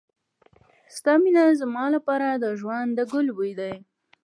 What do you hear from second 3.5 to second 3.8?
دی.